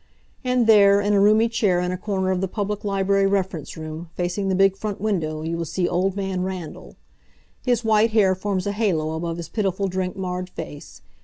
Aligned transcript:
And 0.43 0.65
there, 0.65 0.99
in 0.99 1.13
a 1.13 1.19
roomy 1.19 1.47
chair 1.47 1.79
in 1.79 1.91
a 1.91 1.95
corner 1.95 2.31
of 2.31 2.41
the 2.41 2.47
public 2.47 2.83
library 2.83 3.27
reference 3.27 3.77
room, 3.77 4.09
facing 4.15 4.49
the 4.49 4.55
big 4.55 4.75
front 4.75 4.99
window, 4.99 5.43
you 5.43 5.55
will 5.55 5.63
see 5.63 5.87
Old 5.87 6.15
Man 6.15 6.41
Randall. 6.41 6.95
His 7.63 7.85
white 7.85 8.09
hair 8.09 8.33
forms 8.33 8.65
a 8.65 8.71
halo 8.71 9.13
above 9.13 9.37
his 9.37 9.47
pitiful 9.47 9.87
drink 9.87 10.15
marred 10.17 10.49
face. 10.49 11.03